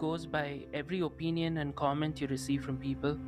[0.00, 3.18] Goes by every opinion and comment you receive from people?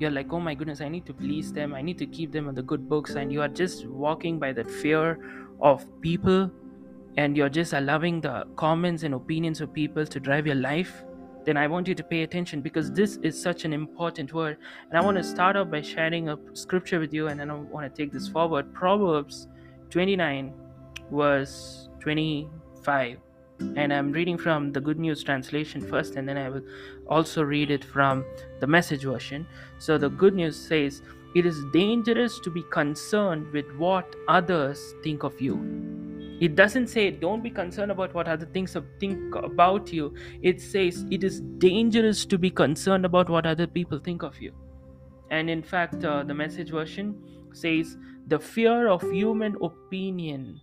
[0.00, 2.48] You're like, oh my goodness, I need to please them, I need to keep them
[2.48, 5.18] on the good books, and you are just walking by that fear
[5.62, 6.50] of people,
[7.16, 11.04] and you're just allowing the comments and opinions of people to drive your life?
[11.44, 14.58] Then I want you to pay attention because this is such an important word.
[14.90, 17.54] And I want to start off by sharing a scripture with you, and then I
[17.54, 18.74] want to take this forward.
[18.74, 19.46] Proverbs
[19.90, 20.52] 29,
[21.12, 23.25] verse 25
[23.58, 26.62] and I'm reading from the Good News translation first, and then I will
[27.06, 28.24] also read it from
[28.60, 29.46] the message version.
[29.78, 31.02] So, the Good News says,
[31.34, 35.56] It is dangerous to be concerned with what others think of you.
[36.38, 40.14] It doesn't say don't be concerned about what other things think about you.
[40.42, 44.52] It says it is dangerous to be concerned about what other people think of you.
[45.30, 47.16] And in fact, uh, the message version
[47.54, 47.96] says
[48.26, 50.60] the fear of human opinion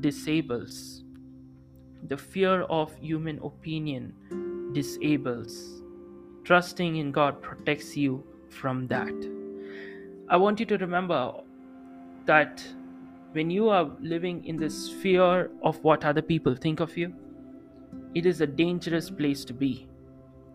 [0.00, 1.04] disables
[2.08, 4.14] the fear of human opinion
[4.72, 5.82] disables.
[6.44, 9.12] Trusting in God protects you from that.
[10.28, 11.32] I want you to remember
[12.26, 12.64] that
[13.32, 17.12] when you are living in this fear of what other people think of you,
[18.14, 19.88] it is a dangerous place to be.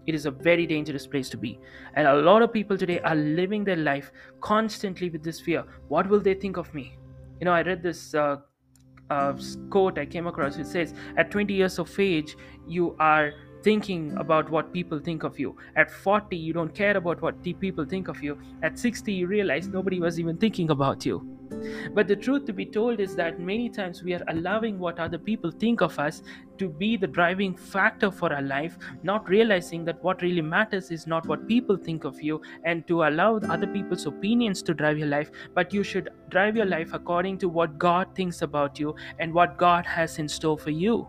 [0.07, 1.59] It is a very dangerous place to be.
[1.95, 5.63] And a lot of people today are living their life constantly with this fear.
[5.87, 6.97] What will they think of me?
[7.39, 8.37] You know, I read this uh,
[9.09, 9.33] uh,
[9.69, 10.57] quote I came across.
[10.57, 12.35] It says, At 20 years of age,
[12.67, 13.33] you are
[13.65, 15.55] thinking about what people think of you.
[15.75, 18.37] At 40, you don't care about what the people think of you.
[18.61, 21.35] At 60, you realize nobody was even thinking about you.
[21.95, 25.17] But the truth to be told is that many times we are allowing what other
[25.17, 26.21] people think of us
[26.59, 31.07] to be the driving factor for our life, not realizing that what really matters is
[31.07, 35.07] not what people think of you and to allow other people's opinions to drive your
[35.07, 39.33] life, but you should drive your life according to what God thinks about you and
[39.33, 41.07] what God has in store for you.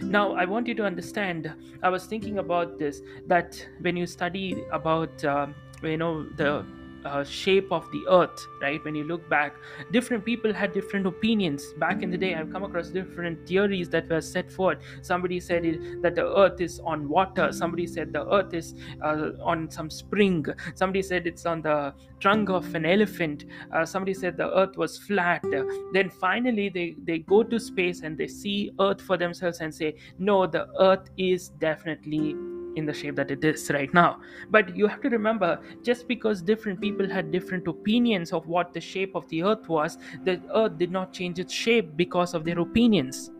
[0.00, 1.52] Now, I want you to understand.
[1.82, 5.48] I was thinking about this that when you study about, uh,
[5.82, 6.64] you know, the
[7.04, 8.84] uh, shape of the earth right?
[8.84, 9.56] When you look back
[9.92, 11.72] different people had different opinions.
[11.78, 14.78] Back in the day i've come across different theories that were set forth.
[15.02, 17.52] Somebody said it, that the earth is on water.
[17.52, 20.46] Somebody said the earth is uh, on some spring.
[20.74, 23.44] Somebody said it's on the trunk of an elephant.
[23.72, 25.44] Uh, somebody said the earth was flat.
[25.92, 29.94] Then finally they they go to space and they see earth for themselves and say
[30.18, 32.36] no the earth is definitely
[32.76, 34.20] in the shape that it is right now.
[34.50, 38.80] But you have to remember just because different people had different opinions of what the
[38.80, 42.58] shape of the earth was, the earth did not change its shape because of their
[42.60, 43.30] opinions.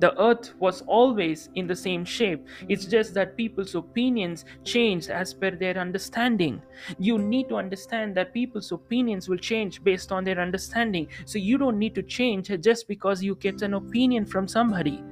[0.00, 2.46] The earth was always in the same shape.
[2.68, 6.62] It's just that people's opinions changed as per their understanding.
[7.00, 11.08] You need to understand that people's opinions will change based on their understanding.
[11.24, 15.02] So you don't need to change just because you get an opinion from somebody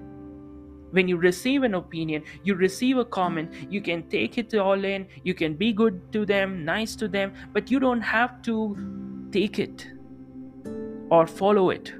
[0.97, 5.07] when you receive an opinion you receive a comment you can take it all in
[5.31, 8.57] you can be good to them nice to them but you don't have to
[9.31, 9.87] take it
[11.11, 11.93] or follow it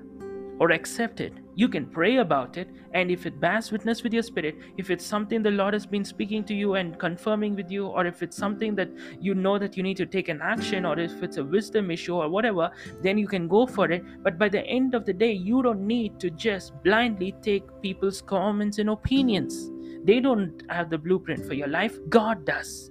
[0.59, 4.23] or accept it you can pray about it and if it bears witness with your
[4.23, 7.87] spirit if it's something the lord has been speaking to you and confirming with you
[7.87, 10.99] or if it's something that you know that you need to take an action or
[10.99, 12.71] if it's a wisdom issue or whatever
[13.03, 14.05] then you can go for it.
[14.23, 18.21] But by the end of the day you don't need to just blindly take people's
[18.21, 19.71] comments and opinions.
[20.05, 21.99] They don't have the blueprint for your life.
[22.09, 22.91] God does.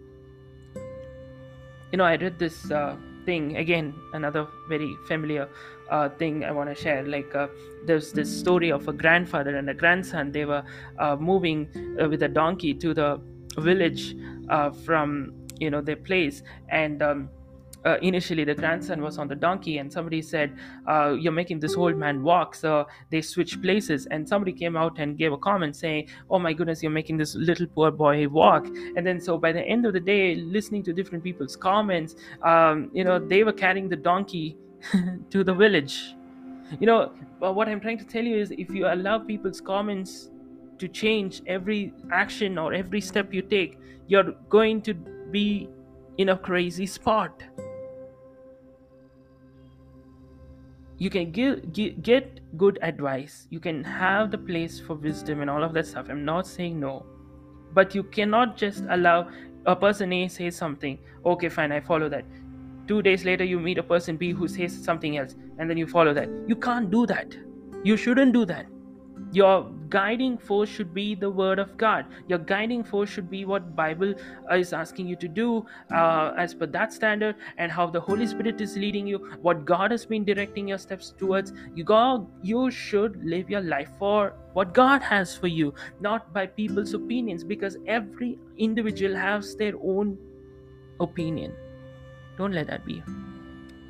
[1.91, 5.47] You know i read this uh, thing again another very familiar
[5.89, 7.03] uh, thing i want to share.
[7.03, 7.47] Like uh,
[7.85, 10.31] there's this story of a grandfather and a grandson.
[10.31, 10.63] They were
[10.99, 11.69] uh, moving
[12.01, 13.21] uh, with a donkey to the
[13.57, 14.15] village
[14.49, 16.43] uh, from you know their place.
[16.69, 17.29] And um,
[17.85, 20.57] uh, initially the grandson was on the donkey and somebody said
[21.21, 22.55] you're making this old man walk.
[22.55, 26.51] So they switched places and somebody came out and gave a comment saying oh my
[26.51, 28.65] goodness you're making this little poor boy walk.
[28.95, 32.89] And then so by the end of the day listening to different people's comments um,
[32.91, 34.57] you know they were carrying the donkey
[35.29, 36.15] to the village.
[36.79, 37.11] You know
[37.41, 40.29] uh, what i'm trying to tell you is if you allow people's comments
[40.79, 43.77] to change every action or every step you take
[44.07, 45.69] you're going to be
[46.17, 47.43] in a crazy spot.
[50.97, 53.47] You can give, give, get good advice.
[53.49, 56.07] You can have the place for wisdom and all of that stuff.
[56.09, 57.05] I'm not saying no.
[57.73, 59.29] But you cannot just allow
[59.65, 62.23] a person a say something okay fine i follow that
[62.87, 65.87] two days later you meet a person b who says something else and then you
[65.87, 66.29] follow that.
[66.47, 67.35] You can't do that.
[67.83, 68.67] You shouldn't do that.
[69.31, 72.05] Your guiding force should be the word of god.
[72.27, 74.13] Your guiding force should be what bible
[74.51, 78.61] is asking you to do uh, as per that standard and how the holy spirit
[78.61, 81.53] is leading you what god has been directing your steps towards.
[81.75, 86.47] You go you should live your life for what god has for you not by
[86.47, 90.17] people's opinions because every individual has their own
[90.99, 91.53] opinion
[92.37, 93.01] don't let that be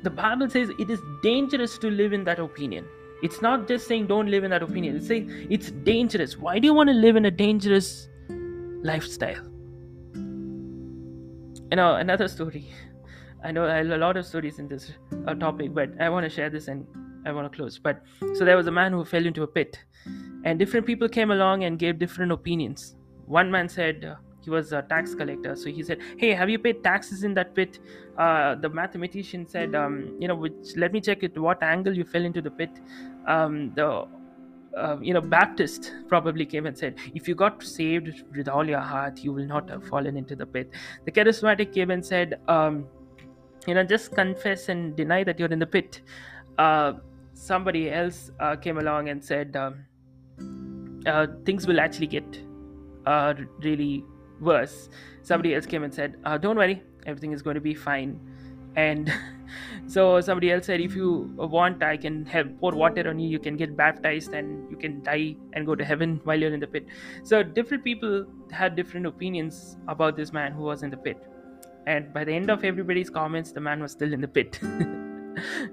[0.02, 2.86] the bible says it is dangerous to live in that opinion
[3.22, 4.96] it's not just saying don't live in that opinion.
[4.96, 6.36] It's saying it's dangerous.
[6.36, 9.42] Why do you want to live in a dangerous lifestyle?
[11.70, 12.70] You know, another story.
[13.42, 14.92] I know a lot of stories in this
[15.26, 16.86] uh, topic, but I want to share this and
[17.24, 17.78] I want to close.
[17.78, 18.02] But
[18.34, 19.78] so there was a man who fell into a pit,
[20.44, 22.96] and different people came along and gave different opinions.
[23.24, 24.16] One man said, uh,
[24.46, 25.54] he was a tax collector.
[25.56, 27.78] So he said hey have you paid taxes in that pit?
[28.16, 32.04] Uh, the mathematician said um, you know which let me check it what angle you
[32.04, 32.70] fell into the pit.
[33.26, 34.06] Um, the
[34.76, 38.80] uh, you know baptist probably came and said if you got saved with all your
[38.92, 40.70] heart you will not have fallen into the pit.
[41.04, 42.86] The charismatic came and said um,
[43.66, 46.02] you know just confess and deny that you're in the pit.
[46.56, 46.94] Uh,
[47.34, 49.84] somebody else uh, came along and said um,
[51.06, 52.42] uh, things will actually get
[53.06, 54.04] uh, really
[54.40, 54.88] worse.
[55.22, 58.20] Somebody else came and said uh, don't worry everything is going to be fine.
[58.74, 59.12] And
[59.86, 63.28] so somebody else said if you want i can have pour water on you.
[63.28, 66.60] You can get baptized and you can die and go to heaven while you're in
[66.60, 66.86] the pit.
[67.22, 71.16] So different people had different opinions about this man who was in the pit.
[71.86, 74.60] And by the end of everybody's comments the man was still in the pit.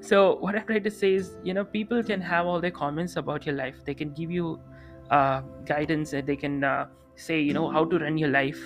[0.02, 3.16] So what i'm trying to say is you know people can have all their comments
[3.16, 3.76] about your life.
[3.86, 4.60] They can give you
[5.10, 8.60] uh, guidance and they can uh, say you know how to run your life.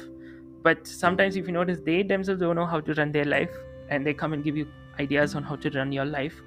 [0.63, 3.51] But sometimes if you notice they themselves don't know how to run their life
[3.89, 4.67] and they come and give you
[4.99, 6.41] ideas on how to run your life.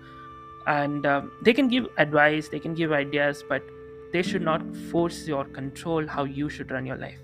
[0.67, 3.63] And um, they can give advice they can give ideas but
[4.13, 7.19] they should not force your control how you should run your life.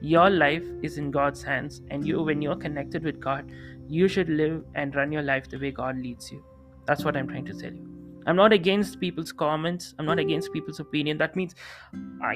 [0.00, 3.50] Your life is in god's hands and you when you're connected with god
[3.88, 6.44] you should live and run your life the way god leads you.
[6.86, 9.94] That's what i'm trying to tell you I'm not against people's comments.
[9.98, 11.18] I'm not against people's opinion.
[11.18, 11.54] That means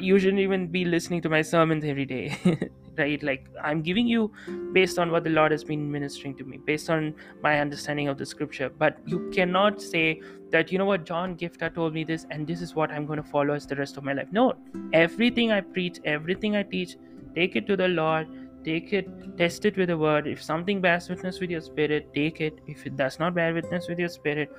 [0.01, 2.37] you shouldn't even be listening to my sermons every day,
[2.99, 3.23] right?
[3.23, 4.33] Like I'm giving you
[4.73, 8.19] based on what the Lord has been ministering to me, based on my understanding of
[8.19, 8.71] the scripture.
[8.71, 10.21] But you cannot say
[10.51, 13.23] that, you know what, John Giftah told me this, and this is what I'm going
[13.23, 14.29] to follow as the rest of my life.
[14.33, 14.55] No,
[14.93, 16.97] everything I preach, everything I teach,
[17.35, 18.29] take it to the Lord
[18.65, 19.07] take it
[19.37, 22.87] test it with the word if something bears witness with your spirit take it if
[22.87, 24.51] it does not bear witness with your spirit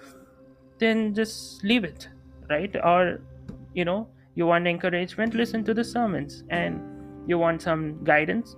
[0.79, 2.09] then just leave it
[2.49, 2.75] right?
[2.83, 3.19] Or
[3.73, 6.43] you know you want encouragement listen to the sermons.
[6.49, 6.81] And
[7.27, 8.55] you want some guidance?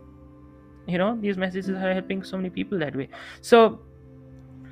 [0.88, 3.10] You know these messages are helping so many people that way.
[3.42, 3.80] So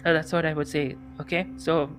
[0.06, 1.48] uh, that's what i would say okay?
[1.58, 1.90] So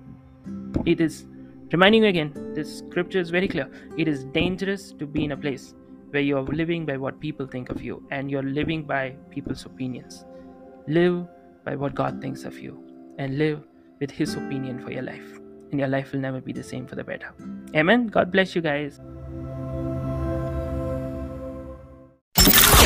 [0.85, 1.25] it is
[1.71, 3.69] reminding you again this scripture is very clear.
[3.97, 5.73] It is dangerous to be in a place
[6.11, 9.65] where you are living by what people think of you and you're living by people's
[9.65, 10.25] opinions.
[10.87, 11.27] Live
[11.65, 12.81] by what god thinks of you
[13.17, 13.61] and live
[13.99, 15.36] with His opinion for your life.
[15.71, 17.29] And your life will never be the same for the better.
[17.75, 18.07] Amen.
[18.07, 19.01] God bless you guys.